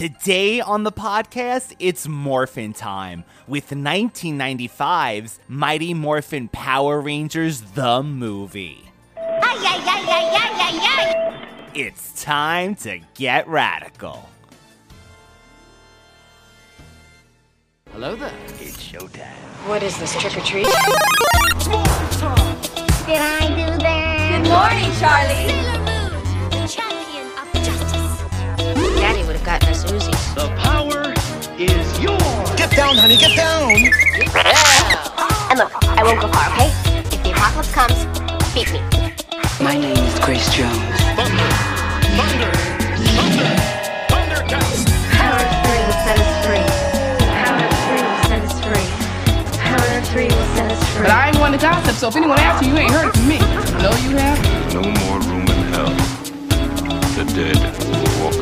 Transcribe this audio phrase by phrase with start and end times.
[0.00, 8.90] Today on the podcast, it's Morphin time with 1995's Mighty Morphin Power Rangers the movie.
[9.18, 11.68] Ay, ay, ay, ay, ay, ay, ay.
[11.74, 14.26] It's time to get radical.
[17.92, 18.32] Hello there.
[18.58, 19.68] It's showtime.
[19.68, 20.64] What is this, trick or treat?
[20.64, 20.72] Did
[23.18, 24.40] I do that?
[24.40, 25.79] Good morning, Charlie.
[29.40, 30.34] Have gotten us Uzis.
[30.34, 31.14] The power
[31.58, 32.50] is yours.
[32.56, 33.72] Get down, honey, get down!
[35.50, 36.68] And look, I won't go far, okay?
[37.08, 38.04] If the apocalypse comes,
[38.52, 38.80] beat me.
[39.60, 40.76] My name is Grace Jones.
[41.16, 41.50] Thunder.
[42.16, 42.52] Thunder.
[43.16, 43.50] Thunder.
[44.12, 44.84] Thundercats.
[45.16, 46.66] Power three will set us free.
[47.40, 48.88] Power three will set us free.
[49.56, 51.02] Power three will set us free.
[51.02, 53.16] But I ain't one to gossip, so if anyone asks you, you ain't heard it
[53.16, 53.38] from me.
[53.80, 54.38] No, you have.
[54.74, 55.92] No more room in hell.
[57.16, 57.58] The dead
[57.88, 58.39] will walk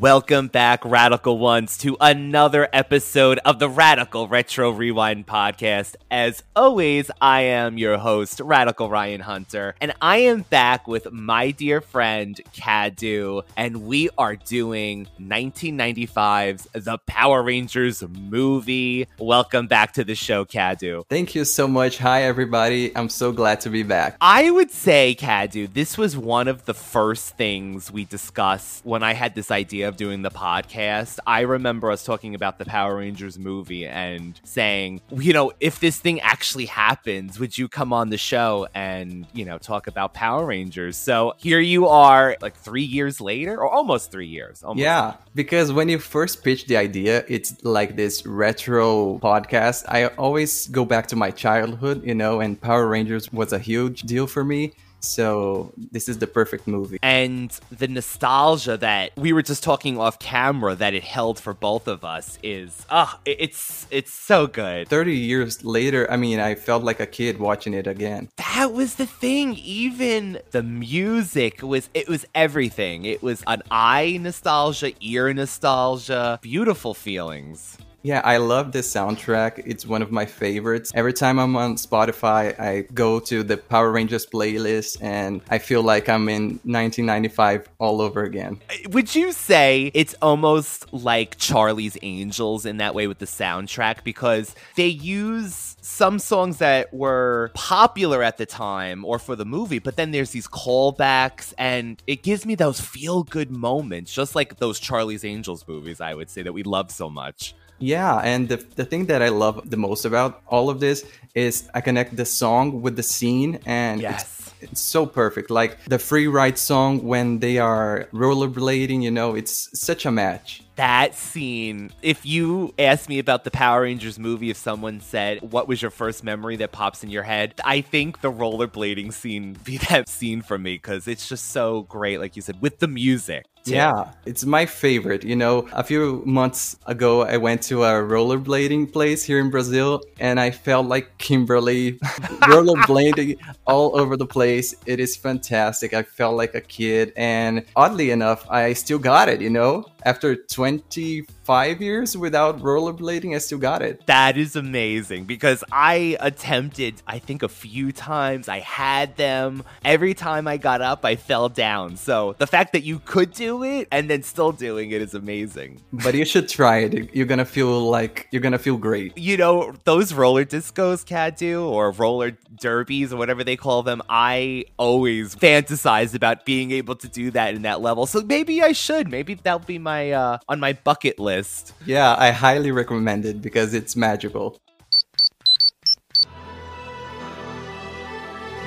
[0.00, 5.94] Welcome back, Radical Ones, to another episode of the Radical Retro Rewind podcast.
[6.10, 11.50] As always, I am your host, Radical Ryan Hunter, and I am back with my
[11.50, 19.06] dear friend, Cadu, and we are doing 1995's The Power Rangers movie.
[19.18, 21.04] Welcome back to the show, Cadu.
[21.10, 21.98] Thank you so much.
[21.98, 22.96] Hi, everybody.
[22.96, 24.16] I'm so glad to be back.
[24.22, 29.12] I would say, Cadu, this was one of the first things we discussed when I
[29.12, 31.18] had this idea of doing the podcast.
[31.26, 35.98] I remember us talking about the Power Rangers movie and saying, you know, if this
[35.98, 40.46] thing actually happens, would you come on the show and, you know, talk about Power
[40.46, 40.96] Rangers?
[40.96, 44.62] So here you are, like three years later, or almost three years.
[44.62, 44.80] Almost.
[44.82, 49.84] Yeah, because when you first pitched the idea, it's like this retro podcast.
[49.88, 54.02] I always go back to my childhood, you know, and Power Rangers was a huge
[54.02, 54.72] deal for me.
[55.00, 56.98] So this is the perfect movie.
[57.02, 61.88] And the nostalgia that we were just talking off camera that it held for both
[61.88, 64.88] of us is, ah, oh, it's it's so good.
[64.88, 68.28] 30 years later, I mean, I felt like a kid watching it again.
[68.36, 69.54] That was the thing.
[69.54, 73.04] Even the music was it was everything.
[73.04, 77.78] It was an eye nostalgia, ear nostalgia, beautiful feelings.
[78.02, 79.62] Yeah, I love this soundtrack.
[79.66, 80.90] It's one of my favorites.
[80.94, 85.82] Every time I'm on Spotify, I go to the Power Rangers playlist and I feel
[85.82, 88.60] like I'm in 1995 all over again.
[88.70, 94.02] Uh, would you say it's almost like Charlie's Angels in that way with the soundtrack?
[94.02, 99.78] Because they use some songs that were popular at the time or for the movie,
[99.78, 104.56] but then there's these callbacks and it gives me those feel good moments, just like
[104.56, 107.54] those Charlie's Angels movies, I would say, that we love so much.
[107.80, 111.04] Yeah, and the, the thing that I love the most about all of this
[111.34, 114.52] is I connect the song with the scene, and yes.
[114.60, 115.50] It's, so perfect.
[115.50, 120.62] Like the free ride song when they are rollerblading, you know, it's such a match.
[120.80, 125.68] That scene, if you asked me about the Power Rangers movie, if someone said, What
[125.68, 127.52] was your first memory that pops in your head?
[127.62, 132.18] I think the rollerblading scene be that scene for me because it's just so great,
[132.18, 133.44] like you said, with the music.
[133.62, 133.72] too.
[133.72, 135.22] Yeah, it's my favorite.
[135.22, 140.00] You know, a few months ago, I went to a rollerblading place here in Brazil,
[140.18, 141.92] and I felt like Kimberly
[142.48, 143.36] rollerblading
[143.66, 144.40] all over the place.
[144.58, 145.94] It is fantastic.
[145.94, 149.40] I felt like a kid, and oddly enough, I still got it.
[149.40, 154.06] You know, after 25 years without rollerblading, I still got it.
[154.06, 158.48] That is amazing because I attempted, I think, a few times.
[158.48, 159.62] I had them.
[159.84, 161.96] Every time I got up, I fell down.
[161.96, 165.80] So the fact that you could do it and then still doing it is amazing.
[165.92, 167.14] But you should try it.
[167.14, 169.16] You're gonna feel like you're gonna feel great.
[169.16, 174.39] You know, those roller discos, Cadu, or roller derbies, or whatever they call them, I
[174.76, 178.06] always fantasize about being able to do that in that level.
[178.06, 179.08] So maybe I should.
[179.08, 181.72] Maybe that'll be my uh, on my bucket list.
[181.86, 184.58] Yeah, I highly recommend it because it's magical.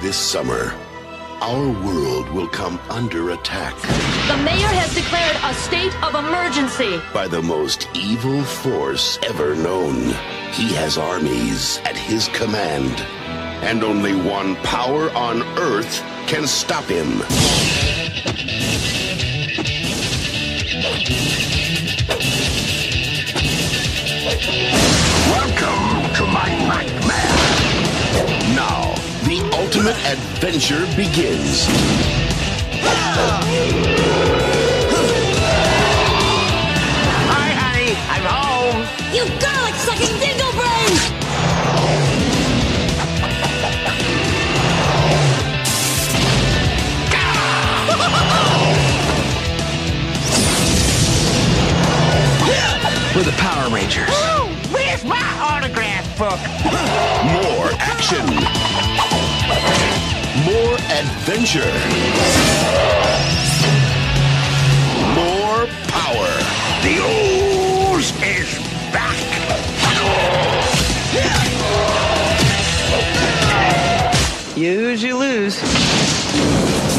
[0.02, 0.74] This summer,
[1.42, 3.74] our world will come under attack
[4.28, 7.02] The mayor has declared a state of emergency.
[7.14, 9.96] by the most evil force ever known.
[10.52, 12.92] He has armies at his command,
[13.64, 17.20] and only one power on Earth can stop him.
[25.32, 27.40] Welcome to my nightmare.
[28.54, 28.94] Now,
[29.24, 31.66] the ultimate adventure begins.
[37.32, 37.96] Hi, honey.
[38.10, 38.82] I'm home.
[39.16, 39.53] You garlic
[53.16, 54.10] We're the Power Rangers.
[54.10, 56.40] Ooh, where's my autograph book?
[57.30, 58.26] More action.
[60.44, 61.62] More adventure.
[65.14, 66.32] More power.
[66.82, 68.58] The ooze is
[68.92, 69.20] back.
[74.58, 75.62] Use, you lose.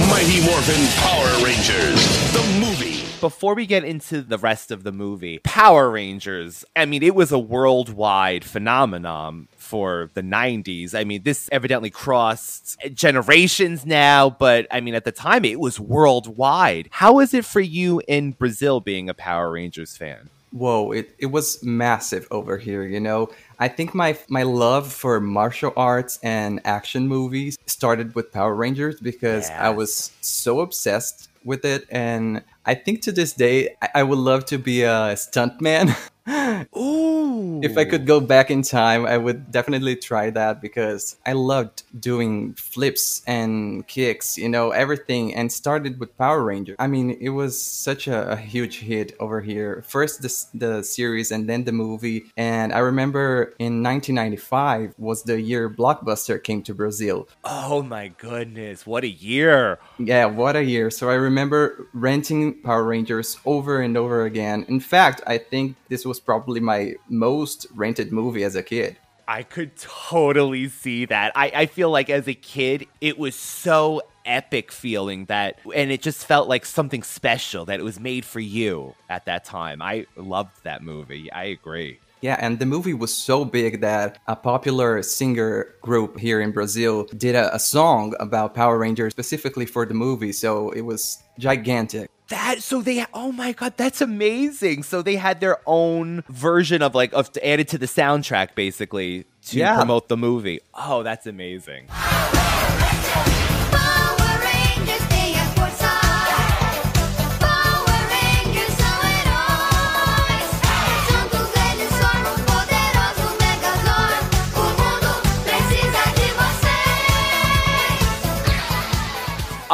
[0.08, 2.94] Mighty Morphin Power Rangers, the movie.
[3.25, 7.32] Before we get into the rest of the movie, Power Rangers, I mean, it was
[7.32, 10.94] a worldwide phenomenon for the 90s.
[10.94, 15.81] I mean, this evidently crossed generations now, but I mean, at the time, it was
[15.81, 16.91] worldwide.
[16.91, 20.29] How is it for you in Brazil being a Power Rangers fan?
[20.53, 23.31] Whoa, it, it was massive over here, you know.
[23.59, 29.00] I think my my love for martial arts and action movies started with Power Rangers
[29.00, 34.02] because I was so obsessed with it and I think to this day I, I
[34.02, 35.94] would love to be a stuntman.
[36.76, 37.13] Ooh.
[37.62, 41.82] If I could go back in time, I would definitely try that because I loved
[41.99, 46.76] doing flips and kicks, you know, everything, and started with Power Ranger.
[46.79, 49.82] I mean, it was such a, a huge hit over here.
[49.87, 52.26] First the, the series and then the movie.
[52.37, 57.29] And I remember in 1995 was the year Blockbuster came to Brazil.
[57.44, 59.79] Oh my goodness, what a year!
[59.99, 60.91] Yeah, what a year.
[60.91, 64.65] So I remember renting Power Rangers over and over again.
[64.69, 68.96] In fact, I think this was probably my most rented movie as a kid.
[69.26, 71.32] I could totally see that.
[71.34, 76.02] I, I feel like as a kid, it was so epic feeling that, and it
[76.02, 79.81] just felt like something special that it was made for you at that time.
[79.81, 81.32] I loved that movie.
[81.32, 82.00] I agree.
[82.21, 87.04] Yeah, and the movie was so big that a popular singer group here in Brazil
[87.18, 90.33] did a, a song about Power Rangers specifically for the movie.
[90.33, 92.11] So it was gigantic.
[92.28, 94.83] That so they oh my god that's amazing.
[94.83, 99.59] So they had their own version of like of added to the soundtrack basically to
[99.59, 99.76] Yeah.
[99.76, 100.61] promote the movie.
[100.73, 101.88] Oh that's amazing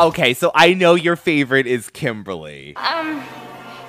[0.06, 2.74] okay so I know your favorite is Kimberly.
[2.76, 3.22] Um,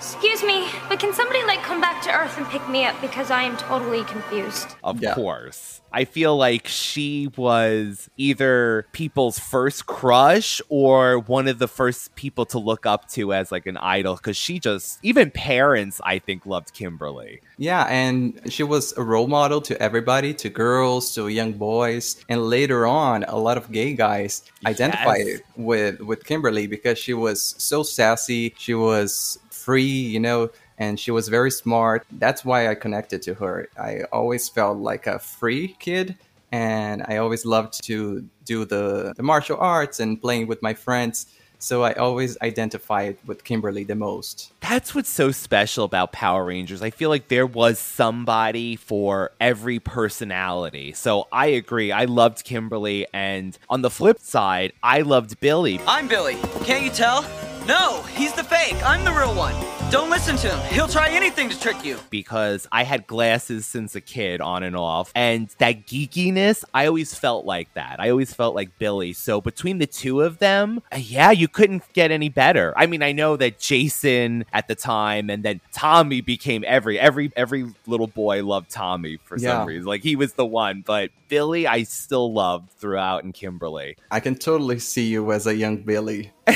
[0.01, 3.29] excuse me, but can somebody like come back to Earth and pick me up because
[3.29, 4.67] I am totally confused.
[4.83, 5.79] Of course.
[5.93, 12.45] I feel like she was either people's first crush or one of the first people
[12.47, 16.45] to look up to as like an idol because she just, even parents, I think,
[16.47, 17.41] loved Kimberly.
[17.57, 22.41] Yeah, and she was a role model to everybody, to girls, to young boys, and
[22.49, 25.41] later on, a lot of gay guys identified Yes.
[25.57, 28.55] with with Kimberly because she was so sassy.
[28.57, 32.05] She was free, you know, and she was very smart.
[32.11, 33.69] That's why I connected to her.
[33.77, 36.17] I always felt like a free kid,
[36.51, 41.27] and I always loved to do the, the martial arts and playing with my friends.
[41.59, 44.51] So I always identified with Kimberly the most.
[44.61, 46.81] That's what's so special about Power Rangers.
[46.81, 50.91] I feel like there was somebody for every personality.
[50.93, 51.91] So I agree.
[51.91, 53.05] I loved Kimberly.
[53.13, 55.79] And on the flip side, I loved Billy.
[55.85, 56.37] I'm Billy.
[56.63, 57.23] Can't you tell?
[57.67, 58.75] No, he's the fake.
[58.83, 59.55] I'm the real one.
[59.91, 60.73] Don't listen to him.
[60.73, 61.97] He'll try anything to trick you.
[62.09, 65.11] Because I had glasses since a kid, on and off.
[65.15, 67.97] And that geekiness, I always felt like that.
[67.99, 69.11] I always felt like Billy.
[69.13, 72.73] So between the two of them, yeah, you couldn't get any better.
[72.77, 77.31] I mean, I know that Jason at the time and then Tommy became every every
[77.35, 79.59] every little boy loved Tommy for Yeah.
[79.59, 79.85] some reason.
[79.85, 83.97] Like he was the one, but Billy I still loved throughout and Kimberly.
[84.09, 86.31] I can totally see you as a young Billy.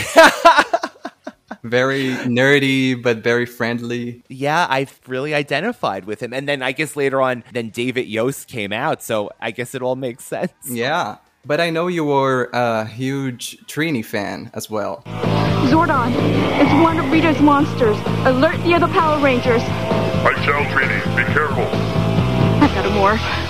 [1.70, 4.24] very nerdy, but very friendly.
[4.30, 6.34] Yeah, I really identified with him.
[6.34, 9.04] And then I guess later on, then David Yost came out.
[9.04, 10.54] So I guess it all makes sense.
[10.66, 11.18] Yeah.
[11.46, 15.04] But I know you were a huge Trini fan as well.
[15.66, 16.12] Zordon,
[16.60, 17.98] it's one of Rita's monsters.
[18.26, 19.62] Alert the other Power Rangers.
[19.62, 21.00] I shall, Trini.
[21.16, 21.66] Be careful.
[22.64, 23.45] I've got a morph.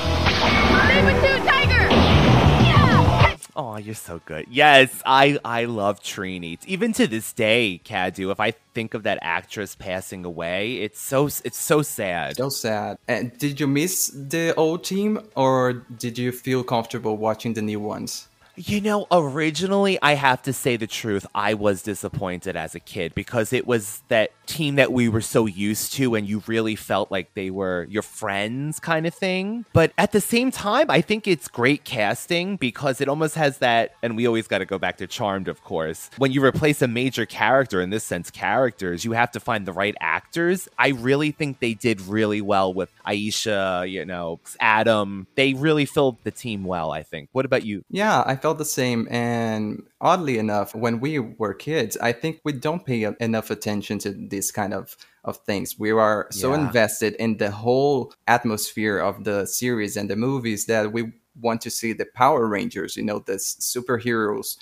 [3.57, 4.47] Oh, you're so good.
[4.49, 6.57] Yes, I I love Trini.
[6.67, 11.27] Even to this day, Cadu, if I think of that actress passing away, it's so
[11.27, 12.35] it's so sad.
[12.35, 12.97] So sad.
[13.07, 17.79] And did you miss the old team or did you feel comfortable watching the new
[17.79, 18.27] ones?
[18.57, 23.13] You know, originally, I have to say the truth, I was disappointed as a kid
[23.13, 27.11] because it was that team that we were so used to and you really felt
[27.11, 29.65] like they were your friends kind of thing.
[29.73, 33.95] But at the same time, I think it's great casting because it almost has that,
[34.01, 36.09] and we always got to go back to Charmed, of course.
[36.17, 39.73] When you replace a major character, in this sense, characters, you have to find the
[39.73, 40.69] right actors.
[40.77, 45.27] I really think they did really well with Aisha, you know, Adam.
[45.35, 47.29] They really filled the team well, I think.
[47.33, 47.83] What about you?
[47.89, 49.07] Yeah, I felt the same.
[49.09, 54.11] And oddly enough, when we were kids, I think we don't pay enough attention to
[54.11, 55.79] this kind of, of things.
[55.79, 56.59] We are so Yeah.
[56.63, 61.71] invested in the whole atmosphere of the series and the movies that we want to
[61.71, 64.57] see the Power Rangers, you know, the superheroes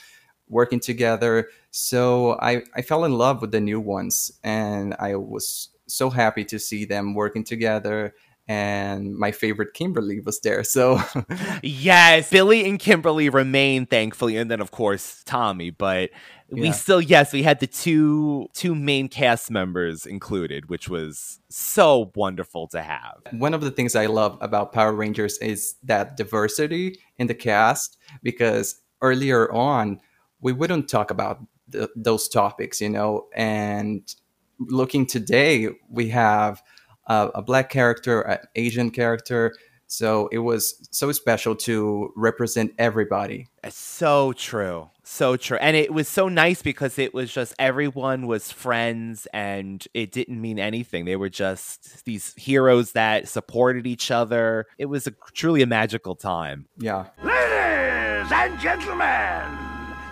[0.47, 1.49] working together.
[1.71, 6.45] So I, I fell in love with the new ones and I was so happy
[6.45, 8.13] to see them working together.
[8.47, 10.63] And my favorite Kimberly was there.
[10.65, 10.99] So
[11.63, 15.69] Yes, Billy and Kimberly remain thankfully, and then of course Tommy.
[15.69, 16.09] But
[16.49, 16.71] we Yeah.
[16.73, 22.67] still, yes, we had the two two main cast members included, which was so wonderful
[22.69, 23.21] to have.
[23.31, 27.97] one of the things I love about Power Rangers is that diversity in the cast
[28.23, 29.99] because earlier on
[30.41, 31.39] we wouldn't talk about
[31.71, 34.13] th- those topics, you know, and
[34.59, 36.61] looking today we have
[37.07, 39.53] a, a black character, an Asian character,
[39.93, 43.47] so it was so special to represent everybody.
[43.63, 44.89] It's so true.
[45.03, 45.57] So true.
[45.57, 50.41] And it was so nice because it was just everyone was friends and it didn't
[50.41, 51.05] mean anything.
[51.05, 54.65] They were just these heroes that supported each other.
[54.79, 56.65] It was a, truly a magical time.
[56.79, 57.07] Yeah.
[57.21, 59.57] Ladies and gentlemen,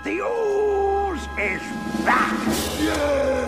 [0.04, 1.62] the ooze is
[2.06, 2.38] back.
[2.46, 3.41] He's so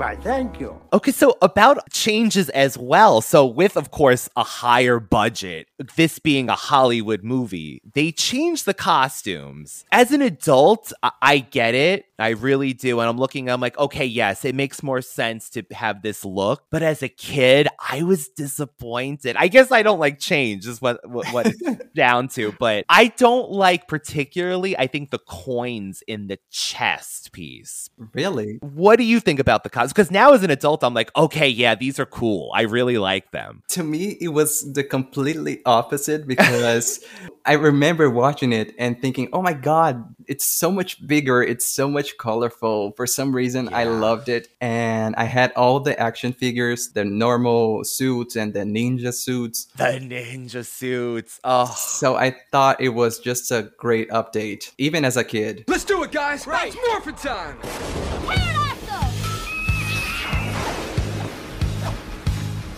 [0.00, 0.80] Why, thank you.
[0.94, 3.20] Okay, so about changes as well.
[3.20, 8.72] So, with, of course, a higher budget, this being a Hollywood movie, they changed the
[8.72, 9.84] costumes.
[9.92, 12.06] As an adult, I, I get it.
[12.20, 13.00] I really do.
[13.00, 16.64] And I'm looking, I'm like, okay, yes, it makes more sense to have this look.
[16.70, 19.36] But as a kid, I was disappointed.
[19.36, 22.52] I guess I don't like change, is what, what, what it's down to.
[22.58, 27.90] But I don't like, particularly, I think the coins in the chest piece.
[28.14, 28.58] Really?
[28.60, 29.92] What do you think about the costumes?
[29.92, 32.50] Because now as an adult, I'm like, okay, yeah, these are cool.
[32.54, 33.62] I really like them.
[33.68, 37.00] to me it was the completely opposite because
[37.46, 41.88] i remember watching it and thinking oh my god it's so much bigger it's so
[41.90, 46.90] much colorful for some reason i loved it and i had all the action figures
[46.90, 51.40] the normal suits and the ninja suits The ninja suits.
[51.42, 55.84] Oh, so i thought it was just a great update even as a kid Let's
[55.84, 56.46] do it, guys!
[56.46, 57.58] It's morphin' time!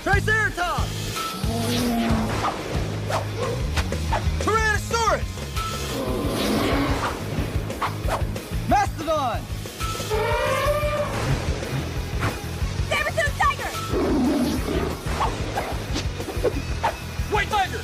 [0.02, 1.02] Triceratops!
[4.40, 4.61] Tyrannosaurus!
[9.02, 9.40] Mastodon!
[12.88, 13.70] Saber-tooth tiger!
[17.32, 17.82] White tiger!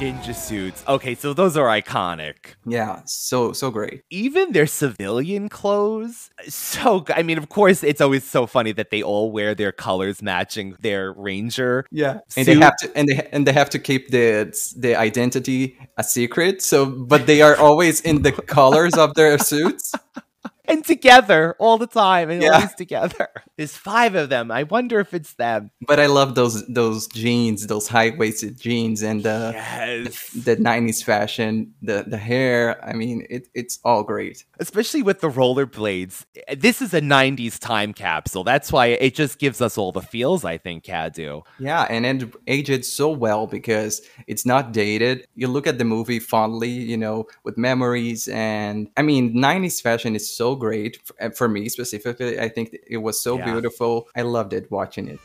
[0.00, 0.82] Ninja suits.
[0.88, 2.54] Okay, so those are iconic.
[2.64, 4.02] Yeah, so so great.
[4.10, 9.02] Even their civilian clothes, so I mean, of course, it's always so funny that they
[9.02, 11.86] all wear their colors matching their ranger.
[11.90, 15.78] Yeah, and they have to and they and they have to keep the the identity
[15.98, 16.62] a secret.
[16.62, 19.92] So, but they are always in the colors of their suits.
[20.70, 22.54] and together all the time and Yeah.
[22.54, 23.28] always together.
[23.56, 24.50] There's five of them.
[24.50, 25.70] I wonder if it's them.
[25.86, 30.30] But I love those those jeans, those high waisted jeans, and uh, Yes.
[30.30, 32.82] the '90s fashion, the the hair.
[32.84, 34.44] I mean, it, it's all great.
[34.58, 36.24] Especially with the rollerblades.
[36.56, 38.44] This is a 90s time capsule.
[38.44, 41.42] That's why it just gives us all the feels, I think, Cadu.
[41.58, 45.26] Yeah, and it aged so well because it's not dated.
[45.34, 50.14] You look at the movie fondly, you know, with memories, and I mean, '90s fashion
[50.16, 52.38] is so great for, eh, for me specifically.
[52.38, 53.50] I think it was so Yeah.
[53.52, 54.08] beautiful.
[54.14, 55.18] I loved it watching it.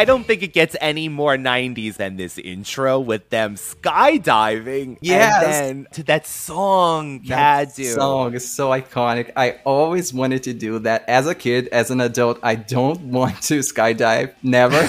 [0.00, 4.96] I don't think it gets any more 90s than this intro with them skydiving.
[5.02, 5.44] Yes.
[5.44, 7.84] And then to that song, That Cadu.
[7.92, 9.30] song is so iconic.
[9.36, 11.68] I always wanted to do that as a kid.
[11.68, 14.88] As an adult, I don't want to skydive, never.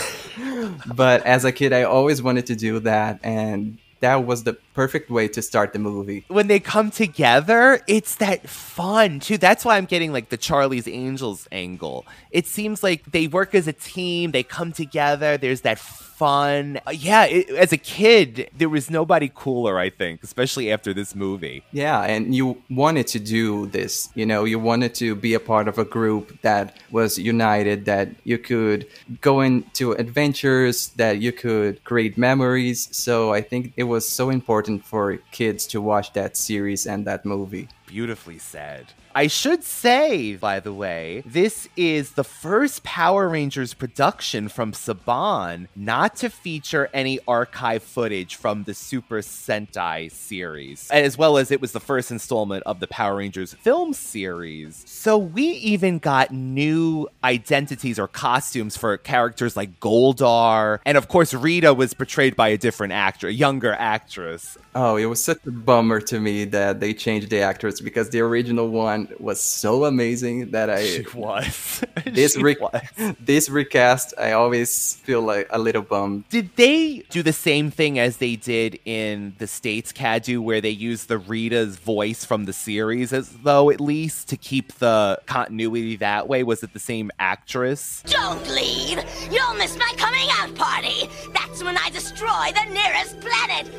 [0.95, 5.09] but as a kid, I always wanted to do that, and that was the perfect
[5.09, 6.25] way to start the movie.
[6.27, 9.37] when they come together, it's that fun too.
[9.37, 12.05] That's why I'm getting like the Charlie's Angels angle.
[12.31, 15.79] It seems like they work as a team, they come together, there's that
[16.22, 16.79] fun.
[16.85, 21.15] Uh, yeah, it, as a kid, there was nobody cooler, I think, especially after this
[21.15, 21.63] movie.
[21.72, 24.09] Yeah, and you wanted to do this.
[24.13, 28.09] You know, you wanted to be a part of a group that was united, that
[28.24, 28.85] you could
[29.19, 32.87] go into adventures, that you could create memories.
[32.91, 37.25] So I think it was so important for kids to watch that series and that
[37.25, 37.69] movie.
[37.87, 38.87] Beautifully said.
[39.13, 45.67] I should say, by the way, this is the first Power Rangers production from Saban
[45.75, 51.59] not to feature any archive footage from the Super Sentai series, as well as it
[51.59, 54.83] was the first installment of the Power Rangers film series.
[54.87, 61.33] So we even got new identities or costumes for characters like Goldar, and of course
[61.33, 64.57] Rita was portrayed by a different actor, a younger actress.
[64.74, 68.22] Oh, it was such a bummer to me that they changed the actrors because the
[68.22, 71.84] original one was so amazing that I She was.
[72.05, 72.81] this She re- was.
[73.20, 76.29] this recast I always feel like a little bummed.
[76.29, 80.70] Did they do the same thing as they did in the States Cadu, where they
[80.70, 85.98] used the Rita's voice from the series, as though at least to keep the continuity
[85.98, 86.44] that way?
[86.44, 88.03] Was it the same actress?
[88.07, 89.03] Don't leave!
[89.29, 91.10] You'll miss my coming out party!
[91.34, 93.70] That's when I destroy the nearest planet!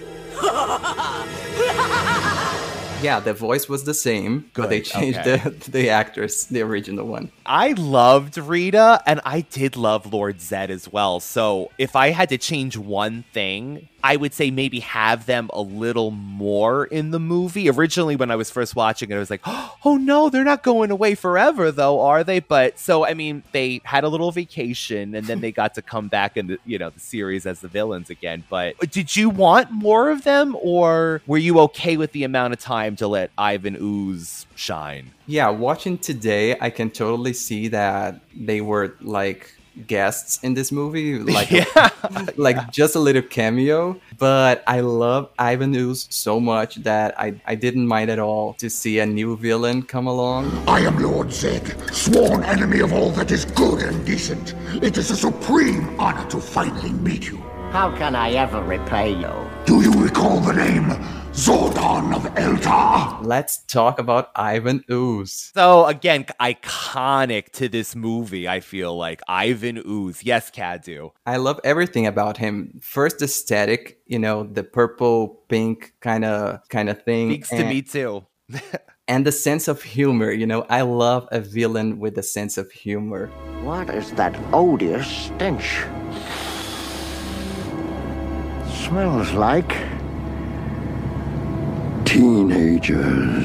[3.02, 5.36] Yeah, the voice was the same, but they changed okay.
[5.38, 7.32] the the actress, the original one.
[7.46, 11.20] I loved Rita, and I did love Lord Zed as well.
[11.20, 15.60] So if I had to change one thing, I would say maybe have them a
[15.60, 17.70] little more in the movie.
[17.70, 20.90] Originally, when I was first watching it, I was like, oh no, they're not going
[20.90, 22.40] away forever, though, are they?
[22.40, 26.08] But so, I mean, they had a little vacation and then they got to come
[26.08, 28.44] back in the, you know, the series as the villains again.
[28.48, 32.60] But did you want more of them, or were you okay with the amount of
[32.60, 35.12] time to let Ivan ooze shine?
[35.26, 39.54] Yeah, watching today, I can totally see that they were like
[39.86, 41.50] guests in this movie, like
[42.36, 44.00] like just a little cameo.
[44.18, 48.68] But I love Ivan Ooze so much that I I didn't mind at all to
[48.68, 50.50] see a new villain come along.
[50.68, 54.54] I am Lord Zed, sworn enemy of all that is good and decent.
[54.82, 57.38] It is a supreme honor to finally meet you.
[57.72, 59.32] How can I ever repay you?
[59.64, 60.90] Do you recall the name
[61.32, 63.24] Zordon of Eltar?
[63.24, 65.50] Let's talk about Ivan Ooze.
[65.54, 68.46] So again, iconic to this movie.
[68.46, 70.22] I feel like Ivan Ooze.
[70.22, 71.12] Yes, Cadu.
[71.24, 72.78] I love everything about him.
[72.82, 77.30] First, aesthetic, you know, the purple pink kind of kind of thing.
[77.30, 78.26] Speaks to me too.
[79.08, 80.30] and the sense of humor.
[80.30, 83.28] You know, I love a villain with a sense of humor.
[83.62, 85.84] What is that odious stench?
[88.92, 90.01] smells like
[92.12, 93.42] teenagers.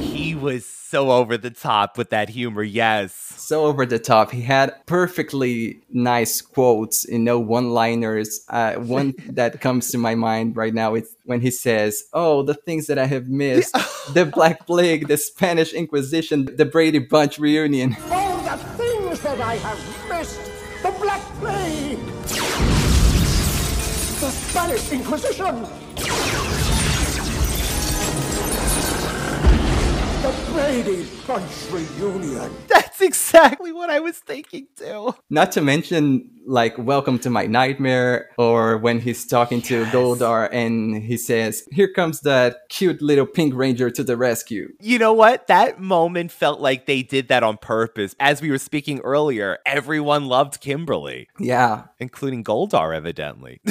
[0.00, 3.12] He was so over the top with that humor, yes.
[3.14, 4.32] So over the top.
[4.32, 8.44] He had perfectly nice quotes, you know, one liners.
[8.48, 12.54] Uh, one that comes to my mind right now is when he says, Oh, the
[12.54, 13.72] things that I have missed
[14.14, 17.96] the Black Plague, the Spanish Inquisition, the Brady Bunch reunion.
[18.10, 20.40] All the things that I have missed!
[20.82, 21.98] The Black Plague!
[24.18, 26.47] The Spanish Inquisition!
[30.22, 32.50] The Brady Bunch reunion!
[32.66, 35.14] That's exactly what I was thinking too.
[35.30, 41.04] Not to mention, like, Welcome to My Nightmare, or when he's talking to Goldar and
[41.04, 44.72] he says, Here comes that cute little pink ranger to the rescue.
[44.80, 45.46] You know what?
[45.46, 48.16] That moment felt like they did that on purpose.
[48.18, 51.28] As we were speaking earlier, everyone loved Kimberly.
[51.38, 51.84] Yeah.
[52.00, 53.60] Including Goldar, evidently.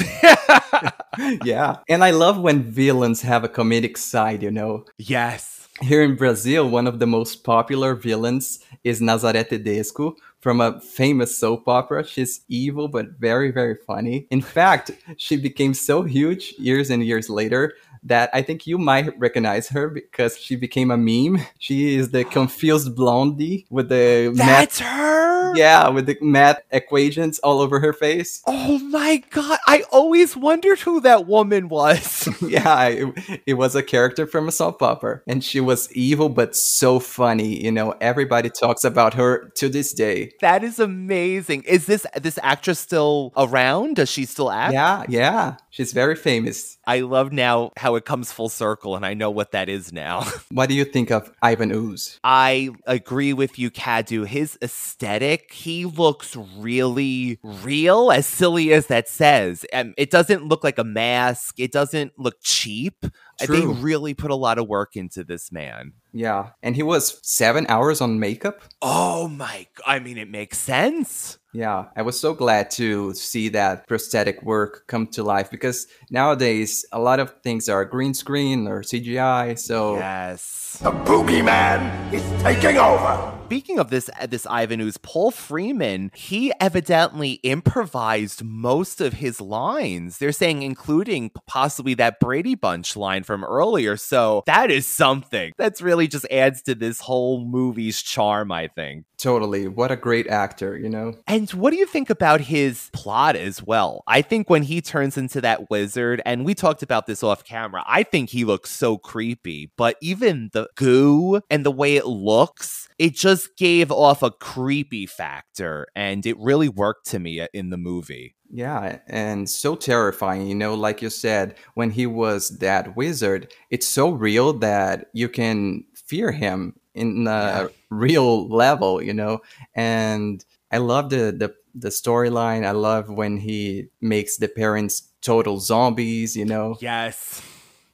[1.44, 1.76] yeah.
[1.90, 4.86] And I love when villains have a comedic side, you know?
[4.96, 5.57] Yes.
[5.80, 11.38] Here in Brazil, one of the most popular villains is Nazaré Tedesco from a famous
[11.38, 12.04] soap opera.
[12.04, 14.26] She's evil, but very, very funny.
[14.30, 17.74] In fact, she became so huge years and years later
[18.08, 21.44] that I think you might recognize her because she became a meme.
[21.58, 25.54] She is the confused blondie with the That's math, her?
[25.56, 28.42] yeah, with the math equations all over her face.
[28.46, 32.28] Oh my god, I always wondered who that woman was.
[32.42, 36.56] yeah, it, it was a character from a soap opera, and she was evil but
[36.56, 37.62] so funny.
[37.62, 40.32] You know, everybody talks about her to this day.
[40.40, 41.62] that is amazing.
[41.64, 43.96] Is this this actress still around?
[43.96, 44.72] Does she still act?
[44.72, 46.77] Yeah, yeah, she's very famous.
[46.88, 50.24] I love now how it comes full circle and I know what that is now.
[50.50, 52.18] What do you think of Ivan Ooze?
[52.24, 54.24] I agree with you, Cadu.
[54.24, 59.66] His aesthetic, he looks really real, as silly as that says.
[59.74, 63.04] Um, it doesn't look like a mask, it doesn't look cheap.
[63.04, 63.08] Uh,
[63.40, 63.74] They True.
[63.74, 65.92] really put a lot of work into this man.
[66.12, 68.62] Yeah, and he was seven hours on makeup.
[68.80, 71.38] Oh my, I mean, it makes sense.
[71.52, 76.84] Yeah, I was so glad to see that prosthetic work come to life because nowadays
[76.92, 79.58] a lot of things are green screen or CGI.
[79.58, 80.78] So Yes.
[80.82, 83.34] The boogeyman is taking over!
[83.46, 90.18] Speaking of this, this Ivan Ooze, Paul Freeman, he evidently improvised most of his lines.
[90.18, 93.96] They're saying, including possibly that Brady Bunch line from earlier.
[93.96, 95.52] So that is something.
[95.56, 99.06] That's really just adds to this whole movie's charm, I think.
[99.18, 101.14] Totally, what a great actor, you know?
[101.26, 104.02] And what do you think about his plot as well?
[104.06, 107.84] I think when he turns into that wizard, and we talked about this off camera,
[107.86, 109.70] I think he looks so creepy.
[109.76, 115.06] But even the goo and the way it looks, it just gave off a creepy
[115.06, 118.34] factor, and it really worked to me uh, in the movie.
[118.50, 123.86] Yeah, and so terrifying, you know, like you said, when he was that wizard, it's
[123.86, 129.40] so real that you can fear him in a real level, you know.
[129.74, 132.66] And I love the the, the storyline.
[132.66, 136.76] I love when he makes the parents total zombies, you know.
[136.80, 137.42] Yes.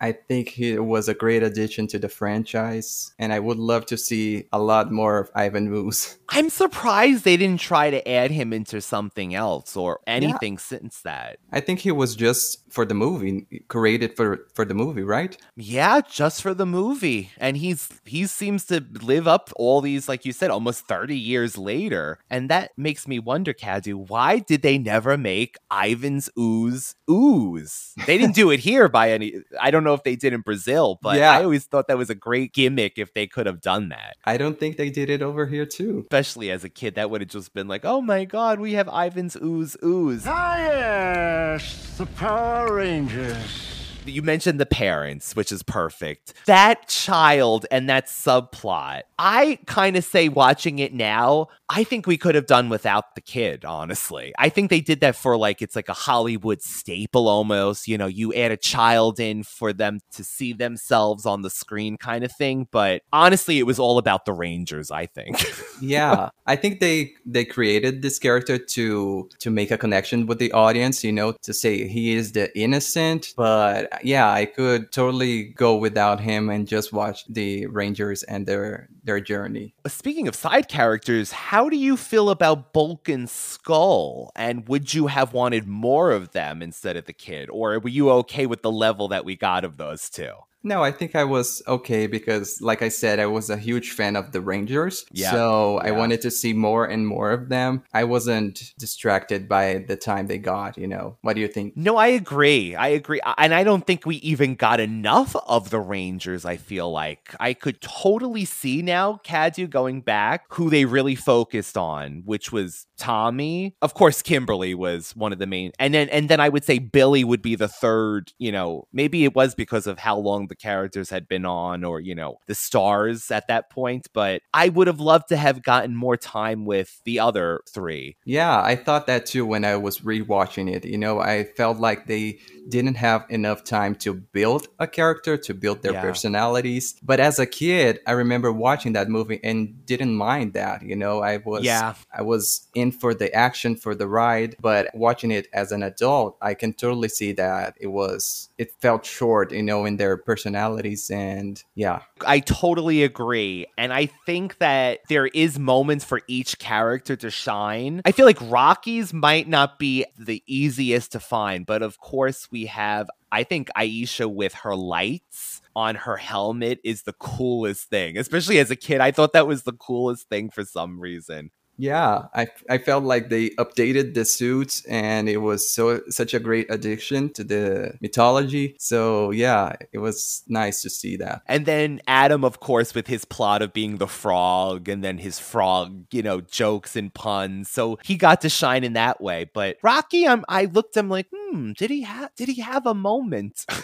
[0.04, 3.96] I think he was a great addition to the franchise, and I would love to
[3.96, 6.18] see a lot more of Ivan Moose.
[6.28, 11.38] I'm surprised they didn't try to add him into something else or anything since that.
[11.52, 15.36] I think he was just for the movie, created for for the movie, right?
[15.56, 17.30] Yeah, just for the movie.
[17.38, 21.56] And he's he seems to live up all these, like you said, almost 30 years
[21.56, 22.18] later.
[22.28, 27.94] And that makes me wonder, Cadu, why did they never make Ivan's ooze ooze?
[28.06, 30.98] They didn't do it here by any I don't know if they did in Brazil,
[31.02, 31.32] but Yeah.
[31.32, 34.16] I always thought that was a great gimmick if they could have done that.
[34.24, 36.00] I don't think they did it over here too.
[36.10, 38.88] Especially as a kid, that would have just been like, oh my god, we have
[38.88, 40.24] Ivan's ooze ooze.
[40.26, 43.83] Ah, yes, the Power Rangers.
[44.04, 46.34] You mentioned the parents, which is perfect.
[46.46, 52.18] That child and that subplot, I kind of say watching it now, I think we
[52.18, 54.32] could have done without the kid, honestly.
[54.38, 57.88] I think they did that for like, it's like a Hollywood staple almost.
[57.88, 61.96] You know, you add a child in for them to see themselves on the screen
[61.96, 62.68] kind of thing.
[62.70, 65.42] But honestly, it was all about the Rangers, I think.
[65.80, 70.52] yeah, I think they they created this character to to make a connection with the
[70.52, 75.76] audience, you know, to say he is the innocent, but yeah, I could totally go
[75.76, 79.74] without him and just watch the Rangers and their their journey.
[79.86, 84.32] Speaking of side characters, how do you feel about Bulk and Skull?
[84.34, 87.50] And would you have wanted more of them instead of the kid?
[87.50, 90.32] Or were you okay with the level that we got of those two?
[90.64, 94.16] No, I think I was okay because, like I said, I was a huge fan
[94.16, 95.04] of the Rangers.
[95.12, 95.30] Yeah.
[95.30, 97.82] So I wanted to see more and more of them.
[97.92, 101.18] I wasn't distracted by the time they got, you know.
[101.20, 101.76] What do you think?
[101.76, 102.74] No, I agree.
[102.74, 103.20] I agree.
[103.36, 107.34] And I don't think we even got enough of the Rangers, I feel like.
[107.38, 112.86] I could totally see now, Cadu going back, who they really focused on, which was
[113.04, 113.74] Tommy.
[113.82, 116.78] Of course, Kimberly was one of the main and then and then I would say
[116.78, 120.56] Billy would be the third, you know, maybe it was because of how long the
[120.56, 124.08] characters had been on or, you know, the stars at that point.
[124.14, 128.16] But I would have loved to have gotten more time with the other three.
[128.24, 130.84] Yeah, I thought that too when I was rewatching it.
[130.84, 132.38] You know, I felt like they
[132.68, 136.00] didn't have enough time to build a character, to build their Yeah.
[136.00, 136.94] personalities.
[137.02, 140.82] But as a kid, I remember watching that movie and didn't mind that.
[140.82, 141.94] You know, I was Yeah.
[142.16, 144.56] I was in for the action, for the ride.
[144.60, 149.04] But watching it as an adult, I can totally see that it was it felt
[149.04, 152.00] short, you know, in their personalities and yeah.
[152.26, 153.66] I totally agree.
[153.76, 158.02] And I think that there is moments for each character to shine.
[158.04, 162.66] I feel like Rocky's might not be the easiest to find, but of course we
[162.66, 168.16] have I think Aisha with her lights on her helmet is the coolest thing.
[168.16, 171.50] Especially as a kid, I thought that was the coolest thing for some reason.
[171.76, 176.40] Yeah, I, I felt like they updated the suits and it was so such a
[176.40, 178.76] great addition to the mythology.
[178.78, 181.42] So yeah, it was nice to see that.
[181.46, 185.38] And then Adam, of course, with his plot of being the frog and then his
[185.38, 187.70] frog, you know, jokes and puns.
[187.70, 189.50] So he got to shine in that way.
[189.52, 192.94] But Rocky, I'm, I looked, I'm like, hmm, did he have, did he have a
[192.94, 193.66] moment?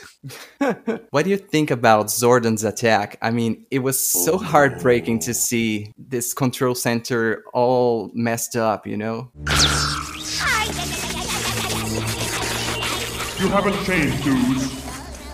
[1.10, 3.16] What do you think about Zordon's attack?
[3.22, 7.79] I mean, it was so heartbreaking to see this control center all
[8.14, 9.30] messed up, you know?
[13.40, 14.80] You haven't changed, dudes.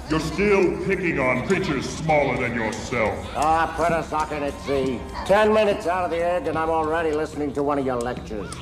[0.09, 3.15] You're still picking on creatures smaller than yourself.
[3.35, 5.01] Ah, put a socket at sea.
[5.25, 8.55] Ten minutes out of the egg, and I'm already listening to one of your lectures.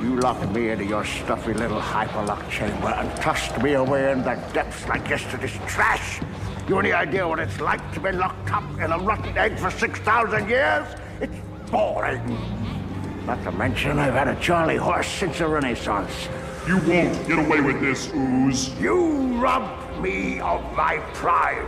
[0.00, 4.34] You locked me into your stuffy little hyperlock chamber and tossed me away in the
[4.52, 6.20] depths like yesterday's trash.
[6.68, 9.70] You any idea what it's like to be locked up in a rotten egg for
[9.70, 10.86] 6,000 years?
[11.20, 11.34] It's
[11.72, 12.38] boring.
[13.26, 16.28] Not to mention, I've had a Charlie horse since the Renaissance.
[16.68, 18.78] You won't get away with this, Ooze.
[18.78, 21.66] You robbed me of my prime.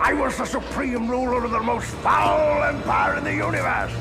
[0.00, 3.92] I was the supreme ruler of the most foul empire in the universe.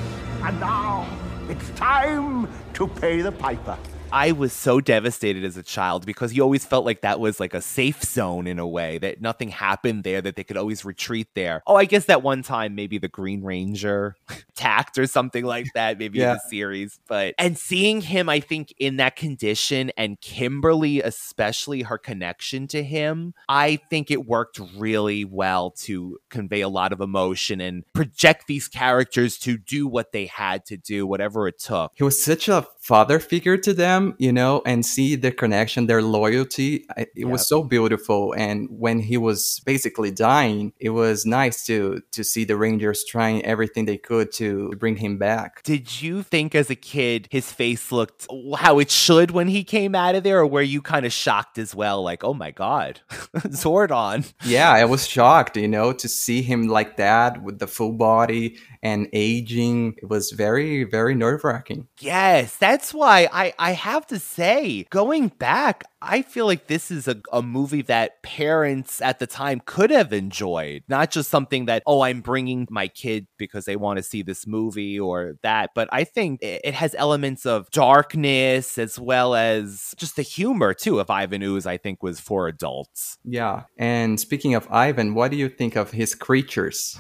[0.44, 1.08] And now
[1.48, 3.78] it's time to pay the piper.
[4.12, 7.54] I was so devastated as a child because you always felt like that was like
[7.54, 11.28] a safe zone in a way that nothing happened there, that they could always retreat
[11.36, 11.62] there.
[11.68, 14.16] Oh, I guess that one time maybe the Green Ranger
[14.56, 17.00] tacked or something like that, maybe in the series.
[17.08, 22.84] But and seeing him, I think, in that condition and Kimberly, especially her connection to
[22.84, 28.48] him, I think it worked really well to convey a lot of emotion and project
[28.48, 31.92] these characters to do what they had to do, whatever it took.
[31.96, 36.02] He was such a father figure to them, you know, and see the connection, their
[36.02, 36.86] loyalty.
[36.98, 37.28] It Yep.
[37.34, 38.34] was so beautiful.
[38.34, 43.44] And when he was basically dying, it was nice to to see the Rangers trying
[43.46, 45.64] everything they could to bring him back.
[45.64, 49.94] Did you think as a kid his face looked how it should when he came
[49.96, 52.04] out of there, or were you kind of shocked as well?
[52.04, 53.02] Like, oh my god,
[53.52, 54.34] Zordon.
[54.44, 58.58] Yeah, I was shocked, you know, to see him like that with the full body
[58.84, 59.96] and aging.
[60.02, 61.88] It was very, very nerve wracking.
[62.00, 67.08] Yes, that's why I, I have to say, going back, I feel like this is
[67.08, 70.84] a, a movie that parents at the time could have enjoyed.
[70.88, 74.46] Not just something that, oh, I'm bringing my kid because they want to see this
[74.46, 79.94] movie or that, but I think it, it has elements of darkness as well as
[79.98, 83.18] just the humor, too, of Ivan Ooze, I think was for adults.
[83.24, 83.64] Yeah.
[83.78, 86.98] And speaking of Ivan, what do you think of his creatures?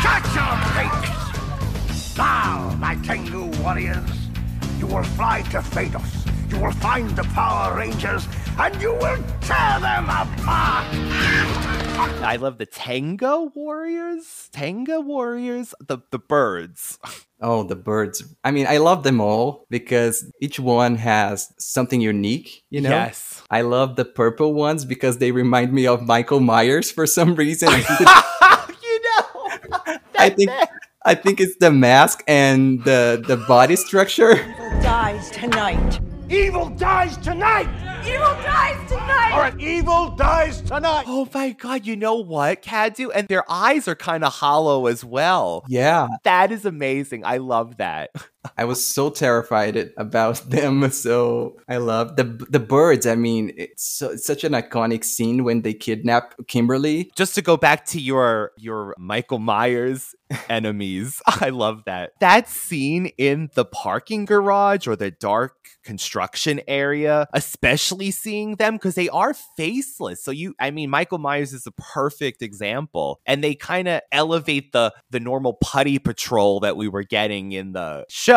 [0.00, 2.16] Shut your face!
[2.16, 4.21] Now, my Tengu warriors, you
[4.92, 6.52] will fly to Phaedos.
[6.52, 8.28] You will find the Power Rangers,
[8.58, 10.86] and you will tear them apart!
[12.22, 14.50] I love the Tango Warriors.
[14.52, 16.98] Tango Warriors, the the birds.
[17.40, 18.22] Oh, the birds.
[18.44, 22.90] I mean, I love them all because each one has something unique, you know?
[22.90, 23.42] Yes.
[23.50, 27.68] I love the purple ones because they remind me of Michael Myers for some reason.
[27.68, 30.50] I think it's, you know, I think,
[31.04, 34.36] I think it's the mask and the, the body structure.
[34.92, 36.00] dies tonight.
[36.28, 37.66] Evil dies tonight!
[38.06, 39.30] Evil dies tonight!
[39.32, 41.04] All right, evil dies tonight!
[41.06, 43.10] Oh my god, you know what, Cadu?
[43.10, 45.64] And their eyes are kind of hollow as well.
[45.66, 46.08] Yeah.
[46.24, 47.24] That is amazing.
[47.24, 48.10] I love that.
[48.56, 50.90] I was so terrified about them.
[50.90, 53.06] So I love the the birds.
[53.06, 57.10] I mean, it's, so, it's such an iconic scene when they kidnap Kimberly.
[57.14, 60.14] Just to go back to your your Michael Myers
[60.48, 62.12] enemies, I love that.
[62.20, 68.94] That scene in the parking garage or the dark construction area, especially seeing them because
[68.94, 70.22] they are faceless.
[70.22, 74.72] So you, I mean, Michael Myers is a perfect example, and they kind of elevate
[74.72, 78.31] the the normal putty patrol that we were getting in the show.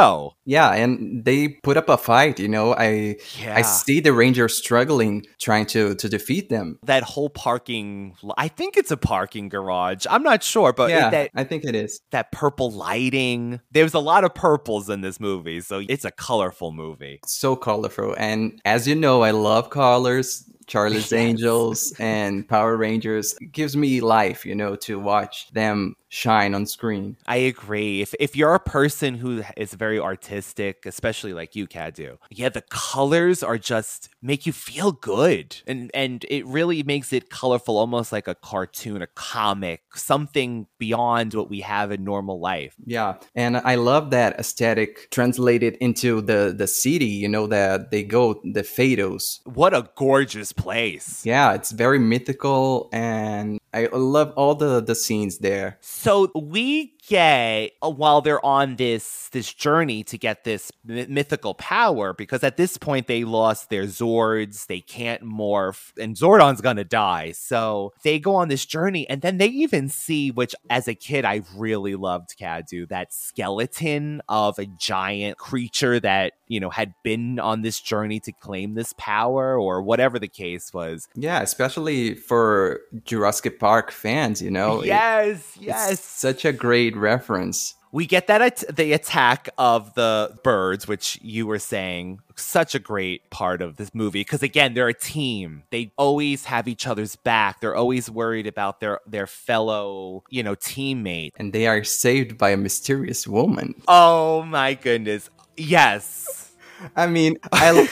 [0.46, 2.40] Yeah, and they put up a fight.
[2.40, 3.56] You know, I Yeah.
[3.56, 6.80] I see the Rangers struggling trying to to defeat them.
[6.84, 10.06] That whole parking, I think it's a parking garage.
[10.10, 12.02] I'm not sure, but yeah, that I think it is.
[12.12, 13.60] that purple lighting.
[13.72, 17.20] There's a lot of purples in this movie, so it's a colorful movie.
[17.26, 20.44] So colorful, and as you know, I love colors.
[20.68, 26.56] Charlie's Angels and Power Rangers It gives me life, you know, to watch them shine
[26.56, 27.18] on screen.
[27.28, 28.02] I agree.
[28.02, 32.62] If if you're a person who is very artistic, especially like you, Cadu, yeah, the
[32.62, 38.12] colors are just make you feel good, and and it really makes it colorful, almost
[38.12, 42.76] like a cartoon, a comic, something beyond what we have in normal life.
[42.86, 47.08] Yeah, and I love that aesthetic translated into the the city.
[47.08, 49.42] You know that they go the Phaedos.
[49.44, 51.26] What a gorgeous place!
[51.26, 55.78] Yeah, it's very mythical, and I love all the the scenes there.
[55.82, 61.54] So we get uh, while they're on this this journey to get this my- mythical
[61.54, 66.84] power because at this point they lost their Zords, they can't morph, and Zordon's gonna
[66.84, 67.32] die.
[67.32, 71.26] So they go on this journey, and then they even see, which as a kid
[71.26, 77.40] I really loved Cadu, that skeleton of a giant creature that you know had been
[77.40, 81.08] on this journey to claim this power or whatever the case was.
[81.16, 84.82] Yeah, especially for Jurassic Park fans, you know.
[84.82, 86.00] It- yes, it's yes.
[86.00, 87.76] such a great reference.
[87.92, 92.80] we get that at- the attack of the birds which you were saying such a
[92.80, 97.16] great part of this movie because again they're a team they always have each other's
[97.16, 102.38] back they're always worried about their their fellow you know teammate And they are saved
[102.38, 103.76] by a mysterious woman.
[103.88, 106.42] oh my goodness yes
[106.96, 107.88] I mean, I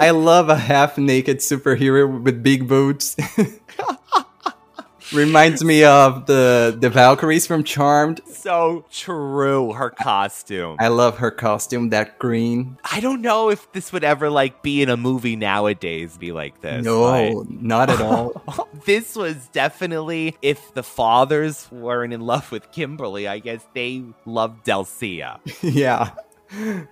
[0.00, 3.16] I love a half naked superhero with big boots.
[5.12, 8.20] Reminds me of the the Valkyries from Charmed.
[8.30, 12.78] so true her costume I love her costume, that green.
[12.84, 16.60] I don't know if this would ever like be in a movie nowadays be like
[16.60, 18.68] this No, not at all.
[18.84, 24.64] this was definitely if the fathers weren't in love with Kimberly, I guess they loved
[24.66, 25.38] Dulcea.
[25.62, 26.10] yeah.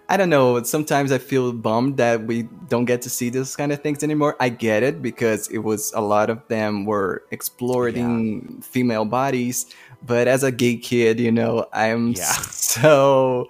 [0.08, 0.62] I don't know.
[0.64, 4.36] Sometimes I feel bummed that we don't get to see those kind of things anymore.
[4.38, 9.66] I get it because it was a lot of them were exploring female bodies.
[10.06, 12.32] But as a gay kid, you know, I'm Yeah.
[12.32, 13.46] so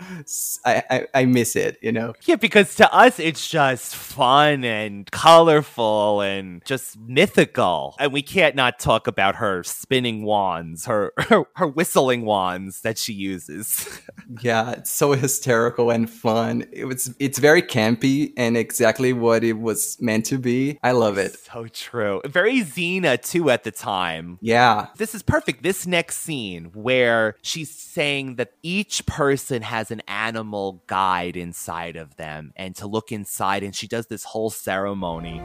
[0.64, 1.78] I, I I miss it.
[1.82, 2.14] You know.
[2.24, 7.94] Yeah, because to us it's just fun and colorful and just mythical.
[7.98, 12.98] And we can't not talk about her spinning wands, her her, her whistling wands that
[12.98, 14.00] she uses.
[14.40, 16.66] Yeah, it's so hysterical and fun.
[16.72, 20.78] It was it's very campy and exactly what it was meant to be.
[20.82, 21.36] I love it.
[21.38, 22.20] so true.
[22.26, 24.38] Very Xena too at the time.
[24.40, 24.88] Yeah.
[24.96, 25.62] This is perfect.
[25.62, 32.16] This next scene where she's saying that each person has an animal guide inside of
[32.16, 35.40] them and to look inside, and she does this whole ceremony.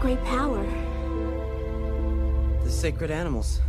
[0.00, 0.64] Great power.
[2.64, 3.60] The sacred animals.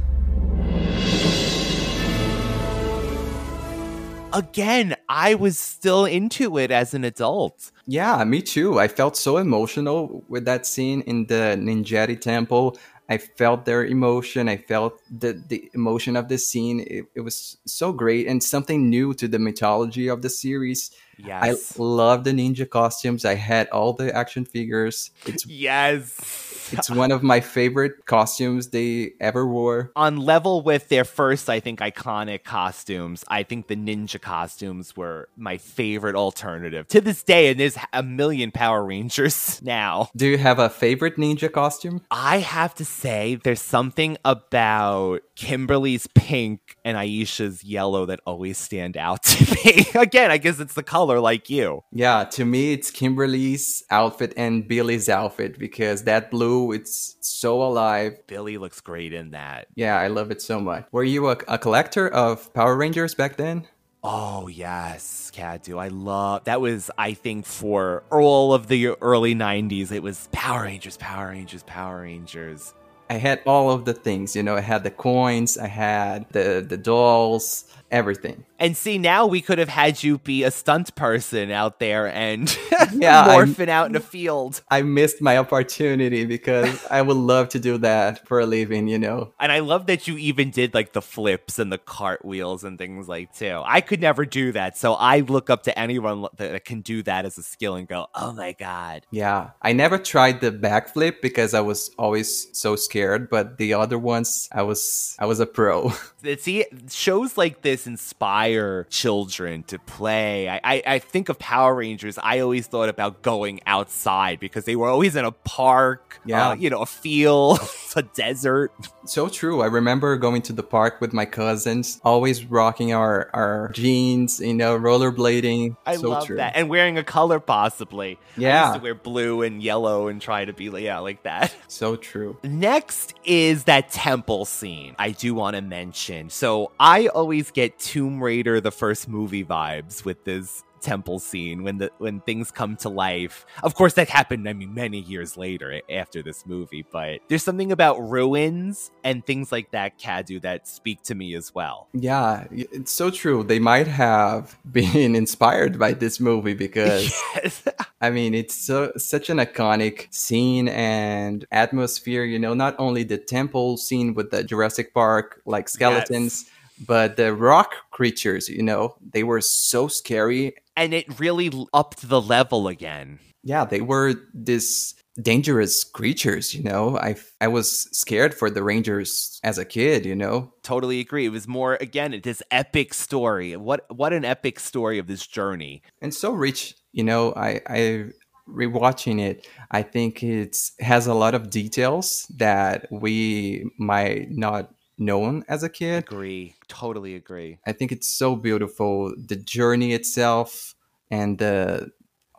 [4.33, 7.71] Again, I was still into it as an adult.
[7.87, 8.79] Yeah, me too.
[8.79, 12.77] I felt so emotional with that scene in the Ninjetti temple.
[13.07, 14.49] I felt their emotion.
[14.49, 16.79] I felt the, the emotion of the scene.
[16.79, 20.91] It, it was so great and something new to the mythology of the series.
[21.17, 21.75] Yes.
[21.77, 23.23] I love the ninja costumes.
[23.23, 25.11] I had all the action figures.
[25.25, 26.54] It's Yes.
[26.71, 29.91] it's one of my favorite costumes they ever wore.
[29.95, 35.29] On level with their first, I think, iconic costumes, I think the ninja costumes were
[35.37, 37.49] my favorite alternative to this day.
[37.49, 40.09] And there's a million Power Rangers now.
[40.15, 42.01] Do you have a favorite ninja costume?
[42.11, 48.97] I have to say, there's something about Kimberly's pink and Aisha's yellow that always stand
[48.97, 49.85] out to me.
[49.95, 51.83] Again, I guess it's the color like you.
[51.91, 58.19] Yeah, to me it's Kimberly's outfit and Billy's outfit because that blue it's so alive.
[58.27, 59.67] Billy looks great in that.
[59.75, 60.85] Yeah, I love it so much.
[60.91, 63.67] Were you a, a collector of Power Rangers back then?
[64.07, 65.79] Oh yes, Cadu.
[65.79, 70.63] I love that was I think for all of the early 90s it was Power
[70.63, 72.75] Rangers, Power Rangers, Power Rangers.
[73.09, 76.63] I had all of the things, you know, I had the coins, I had the
[76.67, 78.45] the dolls, everything.
[78.57, 82.47] And see, now we could have had you be a stunt person out there and
[82.93, 84.61] Yeah, morphing out in a field.
[84.69, 88.97] I missed my opportunity because I would love to do that for a living, you
[88.97, 89.33] know.
[89.39, 93.07] And I love that you even did like the flips and the cartwheels and things
[93.07, 93.61] like too.
[93.65, 97.25] I could never do that, so I look up to anyone that can do that
[97.25, 101.53] as a skill and go, "Oh my god!" Yeah, I never tried the backflip because
[101.53, 105.91] I was always so scared, but the other ones I was I was a pro.
[106.39, 110.47] See, shows like this inspire children to play.
[110.49, 112.17] I, I, I think of Power Rangers.
[112.21, 116.49] I always thought about going outside because they were always in a park, Yeah.
[116.49, 117.59] uh, you know, a field,
[117.95, 118.71] a desert.
[119.05, 119.61] So true.
[119.61, 124.53] I remember going to the park with my cousins, always rocking our, our jeans, you
[124.53, 125.75] know, rollerblading.
[125.85, 126.37] I so love true.
[126.37, 128.17] that, and wearing a color possibly.
[128.37, 128.67] Yeah.
[128.69, 131.53] used to wear blue and yellow and try to be yeah, like that.
[131.67, 132.37] So true.
[132.43, 134.95] Next is that temple scene.
[134.99, 136.29] I do want to mention.
[136.29, 141.79] So I always get Tomb Raider the first movie vibes with this temple scene when
[141.79, 143.45] the when things come to life.
[143.63, 147.71] Of course that happened I mean many years later after this movie, but there's something
[147.71, 151.87] about ruins and things like that Cadu that speak to me as well.
[151.93, 153.43] Yeah, it's so true.
[153.43, 157.19] They might have been inspired by this movie because
[158.01, 163.17] I mean, it's so such an iconic scene and atmosphere, you know, not only the
[163.17, 166.45] temple scene with the Jurassic Park like skeletons,
[166.79, 170.55] but the rock creatures, you know, they were so scary.
[170.75, 173.19] And it really upped the level again.
[173.43, 176.97] Yeah, they were this dangerous creatures, you know.
[176.97, 180.51] I I was scared for the rangers as a kid, you know.
[180.63, 181.25] Totally agree.
[181.27, 183.55] It was more again this epic story.
[183.55, 185.83] What what an epic story of this journey.
[186.01, 188.05] and so rich you know i i
[188.47, 195.43] rewatching it i think it's has a lot of details that we might not known
[195.47, 196.55] as a kid Agree.
[196.67, 197.59] Totally agree.
[197.65, 200.75] i think it's so beautiful the journey itself
[201.11, 201.91] and the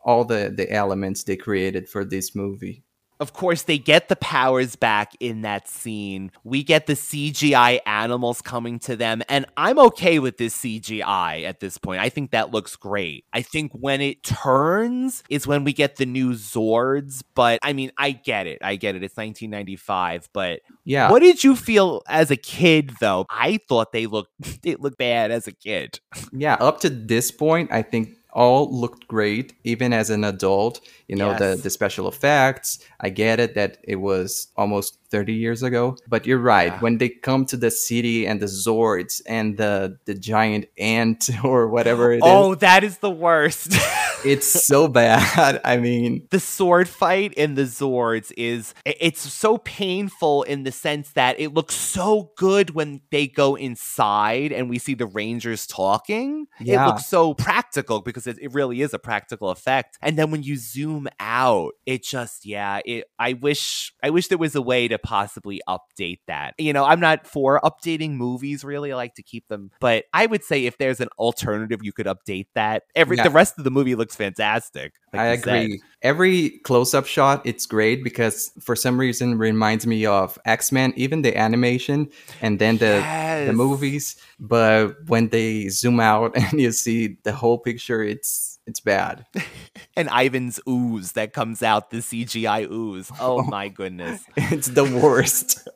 [0.04, 2.82] all the the elements they created for this movie
[3.20, 6.30] Of course, they get the powers back in that scene.
[6.44, 11.60] We get the CGI animals coming to them, and I'm okay with this CGI at
[11.60, 12.00] this point.
[12.00, 13.24] I think that looks great.
[13.32, 17.90] I think when it turns is when we get the new Zords, but I mean,
[17.96, 18.58] I get it.
[18.62, 19.02] I get it.
[19.02, 21.10] It's 1995, but Yeah.
[21.10, 23.26] What did you feel as a kid though?
[23.30, 24.30] I thought they looked
[24.62, 26.00] they looked bad as a kid.
[26.32, 30.74] yeah up to this point i think all looked great even as an adult
[31.08, 31.62] you know the Yes.
[31.62, 36.44] the special effects i get it that it was almost 30 years ago but you're
[36.56, 41.30] right when they come to the city and the zords and the the giant ant
[41.44, 43.72] or whatever it is, oh, that is the worst.
[44.26, 50.42] it's so bad i mean the sword fight in the Zords is it's so painful
[50.44, 54.94] in the sense that it looks so good when they go inside and we see
[54.94, 56.46] the Rangers talking.
[56.60, 59.98] It looks so practical because it, it really is a practical effect.
[60.02, 64.38] And then when you zoom out, it just yeah, it I wish I wish there
[64.38, 66.54] was a way to possibly update that.
[66.58, 68.92] You know, I'm not for updating movies really.
[68.92, 72.06] I like to keep them, but I would say if there's an alternative you could
[72.06, 72.84] update that.
[72.94, 73.24] Every Yeah.
[73.24, 74.92] the rest of the movie looks fantastic.
[75.12, 75.64] like I you said.
[75.64, 75.82] agree.
[76.02, 81.36] Every close-up shot, it's great because for some reason reminds me of X-Men, even the
[81.36, 82.08] animation,
[82.40, 83.02] and then the
[83.46, 84.16] the movies.
[84.38, 89.26] But when they zoom out and you see the whole picture, it's it's bad.
[89.96, 93.10] and Ivan's ooze that comes out, the CGI ooze.
[93.20, 94.24] Oh my goodness.
[94.36, 95.66] it's the worst.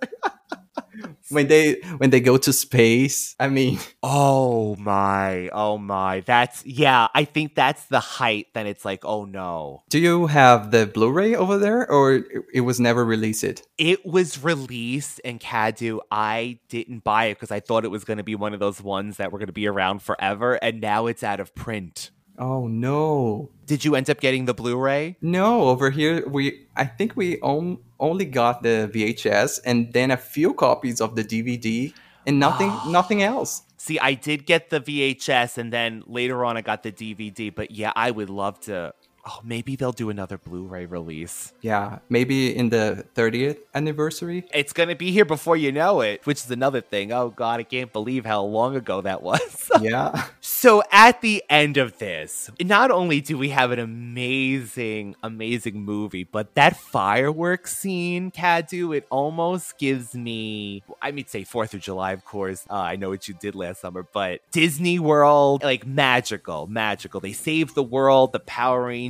[1.31, 5.49] when they when they go to space, I mean, Oh my.
[5.53, 6.21] Oh my.
[6.21, 8.49] That's yeah, I think that's the height.
[8.55, 9.83] Then it's like, oh no.
[9.89, 12.23] do you have the Blu-ray over there, or
[12.53, 13.63] it- was never released?
[13.79, 16.01] It was released in Cadu.
[16.11, 18.83] I didn't buy it because I thought it was going to be one of those
[18.83, 22.11] ones that were going to be around forever, and now it's out of print.
[22.41, 23.51] Oh no.
[23.67, 25.17] Did you end up getting the Blu-ray?
[25.21, 30.17] No, over here we I think we on, only got the VHS and then a
[30.17, 31.93] few copies of the DVD
[32.27, 33.63] and nothing nothing else.
[33.77, 37.55] See, I did get the VHS, and then later on I got the DVD.
[37.55, 38.93] But yeah, I would love to.
[39.27, 41.53] Oh, maybe they'll do another Blu-ray release.
[41.61, 44.45] Yeah, maybe in the 30th anniversary.
[44.55, 47.13] It's gonna be here before you know it, which is another thing.
[47.13, 49.71] Oh god, I can't believe how long ago that was.
[49.81, 50.27] yeah.
[50.41, 56.25] So at the end of this, not only do we have an amazing, amazing movie,
[56.25, 62.13] but that fireworks scene, Cadu, it almost gives me, I mean, say Fourth of July,
[62.13, 62.67] of course.
[62.71, 67.21] Uh, I know what you did last summer, but Disney World, like magical, magical.
[67.21, 69.10] They saved the world, the Power Rangers.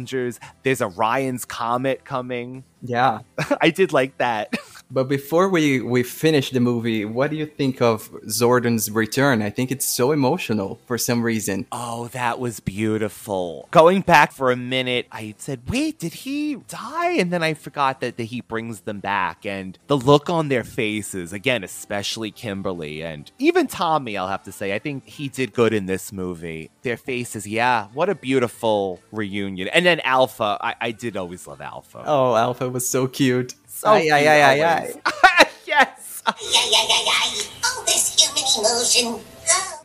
[0.63, 2.65] There's Orion's Comet coming.
[2.83, 3.21] Yeah.
[3.61, 4.55] I did like that.
[4.93, 9.41] But before we, we finish the movie, what do you think of Zordon's return?
[9.41, 11.67] I think it's so emotional for some reason.
[11.71, 13.69] Oh, that was beautiful.
[13.71, 17.13] Going back for a minute, I said, wait, did he die?
[17.13, 19.47] And then I forgot that, that he brings them back.
[19.47, 24.53] And the look on their faces, again, especially Kimberly and even Tommy, I'll have to
[24.53, 26.71] say, I think he did good in this movie.
[26.83, 29.69] Their faces, yeah, what a beautiful reunion.
[29.69, 32.03] And then Alpha, I, I did always love Alpha.
[32.05, 33.55] Oh, Alpha was so cute.
[33.67, 35.51] So aye, aye, aye, aye, aye.
[35.67, 36.23] yes.
[36.27, 39.25] All this human emotion.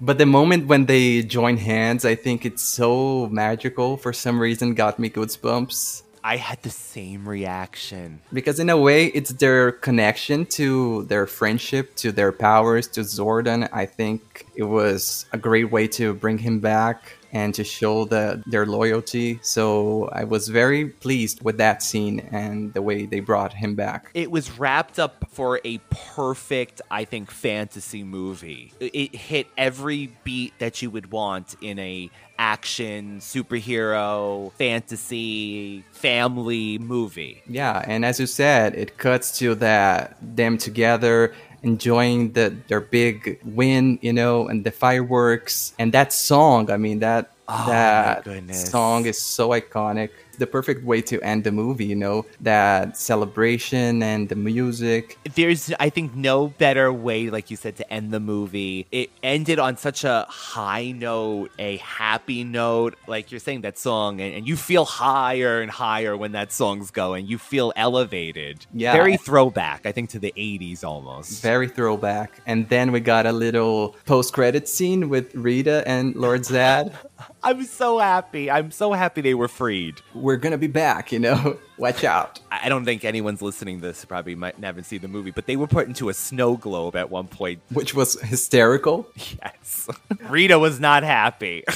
[0.02, 4.74] But the moment when they join hands, I think it's so magical for some reason,
[4.74, 6.04] got me goosebumps.
[6.24, 8.20] I had the same reaction.
[8.34, 13.70] Because in a way, it's their connection to their friendship, to their powers, to Zordon.
[13.72, 18.42] I think it was a great way to bring him back and to show the,
[18.48, 19.40] their loyalty.
[19.44, 24.10] So I was very pleased with that scene and the way they brought him back.
[24.14, 28.72] It was wrapped up for a perfect, I think, fantasy movie.
[28.80, 37.44] It hit every beat that you would want in a action, superhero, fantasy, family movie.
[37.48, 41.34] Yeah, and as you said, it cuts to that them together
[41.66, 46.70] enjoying the their big win, you know, and the fireworks and that song.
[46.72, 48.24] I mean that oh, that
[48.56, 50.12] song is so iconic.
[50.36, 55.18] The perfect way to end the movie, you know, that celebration and the music.
[55.36, 58.88] There's, I think, no better way, like you said, to end the movie.
[58.92, 62.96] It ended on such a high note, a happy note.
[63.08, 66.92] Like you're saying, that song, and, and you feel higher and higher when that song's
[66.92, 67.28] going.
[67.28, 68.66] You feel elevated.
[68.74, 68.94] Yeah.
[68.94, 71.42] Very throwback, I think, to the 80s almost.
[71.42, 72.42] Very throwback.
[72.46, 76.94] And then we got a little post credit scene with Rita and Lord Zedd.
[77.44, 78.50] I'm so happy.
[78.50, 79.96] I'm so happy they were freed.
[80.26, 81.60] We're gonna be back, you know.
[81.78, 82.40] Watch out.
[82.52, 85.56] I don't think anyone's listening to this probably might haven't seen the movie, but they
[85.56, 87.62] were put into a snow globe at one point.
[87.72, 89.08] Which was hysterical.
[89.44, 89.88] Yes.
[90.28, 91.64] Rita was not happy.
[91.68, 91.74] Way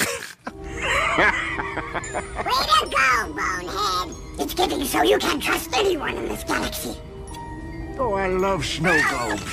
[0.74, 0.82] to
[2.89, 4.16] go, Bonehead!
[4.39, 6.97] It's getting so you can't trust anyone in this galaxy.
[8.00, 9.43] Oh, I love snow globes.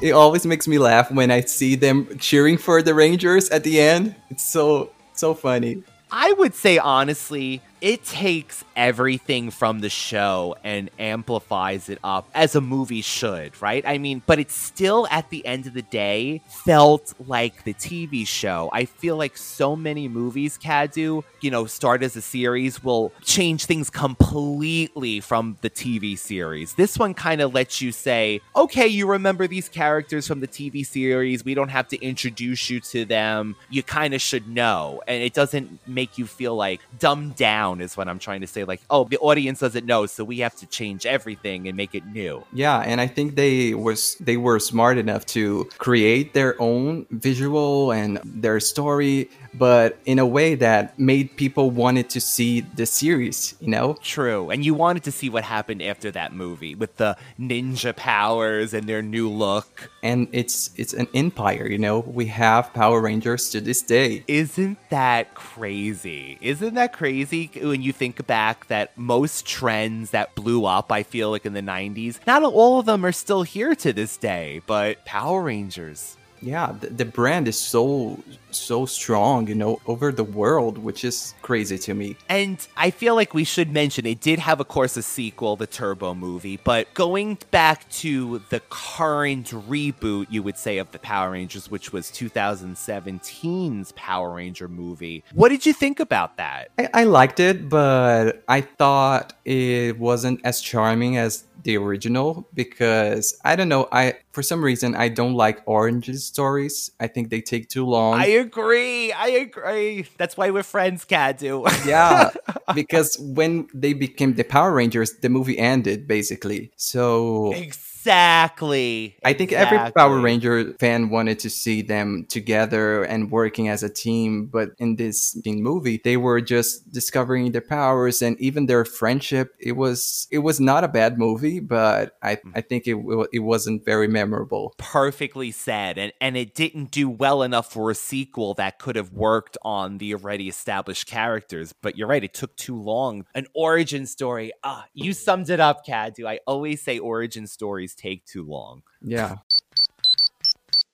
[0.00, 3.78] It always makes me laugh when I see them cheering for the Rangers at the
[3.80, 4.14] end.
[4.30, 5.82] It's so so funny.
[6.10, 12.54] I would say honestly, it takes everything from the show and amplifies it up as
[12.54, 13.84] a movie should, right?
[13.86, 18.26] I mean, but it still at the end of the day felt like the TV
[18.26, 18.70] show.
[18.72, 23.66] I feel like so many movies, Cadu, you know, start as a series will change
[23.66, 26.74] things completely from the TV series.
[26.74, 30.84] This one kind of lets you say, okay, you remember these characters from the TV
[30.86, 31.44] series.
[31.44, 33.56] We don't have to introduce you to them.
[33.68, 35.02] You kind of should know.
[35.06, 38.46] And it doesn't make you feel like dumbed down down is what I'm trying to
[38.46, 38.64] say.
[38.64, 42.06] Like, oh, the audience doesn't know, so we have to change everything and make it
[42.06, 42.44] new.
[42.52, 47.92] Yeah, and I think they was they were smart enough to create their own visual
[47.92, 53.54] and their story but in a way that made people wanted to see the series,
[53.60, 53.96] you know?
[54.02, 54.50] True.
[54.50, 58.88] And you wanted to see what happened after that movie with the ninja powers and
[58.88, 59.90] their new look.
[60.02, 62.00] And it's it's an empire, you know?
[62.00, 64.24] We have Power Rangers to this day.
[64.28, 66.38] Isn't that crazy?
[66.40, 71.30] Isn't that crazy when you think back that most trends that blew up, I feel
[71.30, 75.04] like in the 90s, not all of them are still here to this day, but
[75.04, 78.18] Power Rangers yeah the, the, brand is so
[78.56, 83.14] so strong you know over the world which is crazy to me and i feel
[83.14, 86.92] like we should mention it did have of course a sequel the turbo movie but
[86.94, 92.10] going back to the current reboot you would say of the power rangers which was
[92.10, 98.42] 2017's power ranger movie what did you think about that I, I liked it but
[98.48, 103.88] i thought it wasn't as charming as the original because I don't know.
[103.90, 106.92] I for some reason I don't like origin stories.
[107.00, 108.20] I think they take too long.
[108.20, 109.12] I agree.
[109.12, 110.06] I agree.
[110.16, 111.64] That's why we're friends, Cadu.
[111.86, 112.30] yeah,
[112.74, 116.70] because when they became the Power Rangers, the movie ended basically.
[116.76, 119.16] So exactly Exactly.
[119.24, 123.88] I think every Power Ranger fan wanted to see them together and working as a
[123.88, 129.56] team, but in this movie, they were just discovering their powers and even their friendship.
[129.58, 132.96] It was it was not a bad movie, but I I think it
[133.32, 134.74] it wasn't very memorable.
[134.78, 139.12] perfectly said and and it didn't do well enough for a sequel that could have
[139.12, 144.06] worked on the already established characters but you're right it took too long an origin
[144.06, 148.82] story ah you summed it up Cadu I always say origin stories take too long
[149.02, 149.36] Yeah.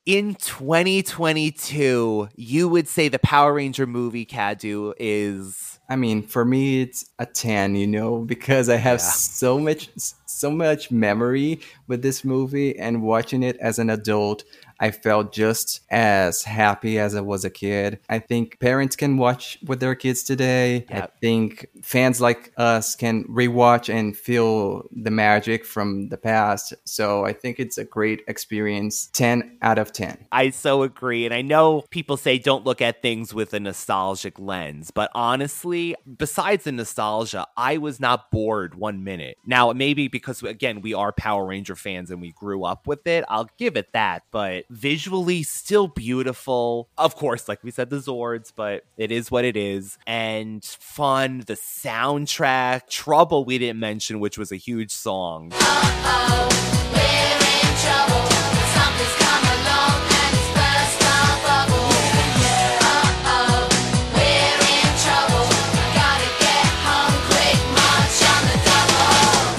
[0.07, 6.81] in 2022 you would say the Power Ranger movie Cadu is I mean, for me,
[6.81, 9.05] it's a 10, you know, because I have Yeah.
[9.11, 9.91] so much,
[10.25, 14.43] so much memory with this movie and watching it as an adult.
[14.83, 18.01] I felt just as happy as I was a kid.
[18.09, 20.85] I think parents can watch with their kids today.
[20.91, 26.74] I think fans like us can rewatch and feel the magic from the past.
[26.85, 29.07] So I think it's a great experience.
[29.12, 30.26] 10 out of 10.
[30.33, 31.26] I so agree.
[31.26, 35.95] And I know people say don't look at things with a nostalgic lens, but honestly,
[36.18, 39.37] besides the nostalgia, I was not bored one minute.
[39.47, 43.24] Now, maybe because, again, we are Power Ranger fans and we grew up with it,
[43.28, 46.89] I'll give it that, but visually, still beautiful.
[46.97, 49.99] Of course, like we said, the Zords, but it is what it is.
[50.07, 55.53] And fun, the soundtrack, Trouble, we didn't mention, which was a huge song.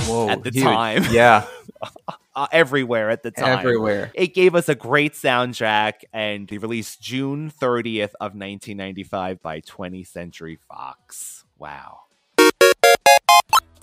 [0.05, 0.29] Whoa.
[0.29, 0.63] At the huge.
[0.63, 1.05] time.
[1.11, 1.45] Yeah.
[2.35, 3.59] Uh, everywhere at the time.
[3.59, 4.11] Everywhere.
[4.13, 10.07] It gave us a great soundtrack and they released June 30th of 1995 by 20th
[10.07, 11.45] Century Fox.
[11.57, 12.01] Wow.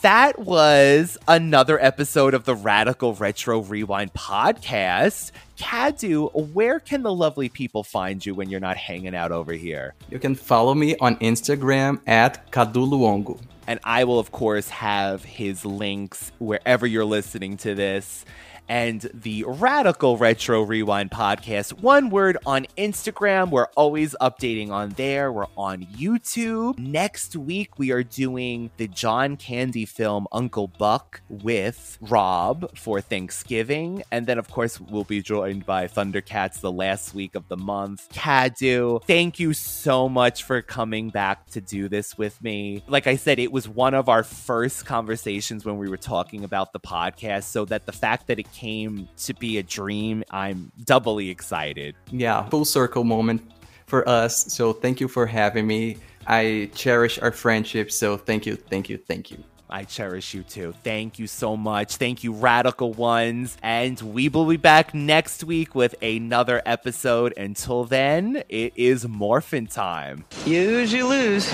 [0.02, 5.32] That was another episode of the Radical Retro Rewind podcast.
[5.58, 9.94] Cadu, where can the lovely people find you when you're not hanging out over here?
[10.08, 13.38] You can follow me on Instagram at Kaduluongo.
[13.70, 18.24] And I will, of course, have his links wherever you're listening to this.
[18.68, 23.50] And the Radical Retro Rewind podcast, one word on Instagram.
[23.50, 25.32] We're always updating on there.
[25.32, 26.78] We're on YouTube.
[26.78, 34.04] Next week, we are doing the John Candy film Uncle Buck with Rob for Thanksgiving.
[34.12, 38.08] And then, of course, we'll be joined by Thundercats the last week of the month.
[38.12, 42.84] Cadu, thank you so much for coming back to do this with me.
[42.86, 46.72] Like I said, it was one of our first conversations when we were talking about
[46.72, 47.44] the podcast.
[47.44, 51.94] So that the fact that it came to be a dream, I'm doubly excited.
[52.10, 53.40] Yeah, full circle moment
[53.86, 54.52] for us.
[54.52, 55.96] So thank you for having me.
[56.26, 57.90] I cherish our friendship.
[57.90, 59.42] So thank you, thank you, thank you.
[59.72, 60.74] I cherish you too.
[60.82, 61.96] Thank you so much.
[61.96, 63.56] Thank you, Radical Ones.
[63.62, 67.32] And we will be back next week with another episode.
[67.36, 70.24] Until then, it is Morphin time.
[70.44, 71.50] Use, you lose.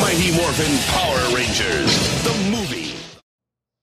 [0.00, 2.81] Mighty Morphin Power Rangers, the movie.